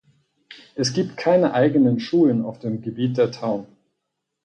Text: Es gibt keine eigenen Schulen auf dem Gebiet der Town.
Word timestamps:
Es 0.73 0.93
gibt 0.93 1.15
keine 1.17 1.53
eigenen 1.53 1.99
Schulen 1.99 2.43
auf 2.43 2.57
dem 2.57 2.81
Gebiet 2.81 3.17
der 3.19 3.29
Town. 3.31 3.67